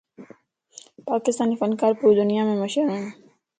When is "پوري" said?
1.99-2.13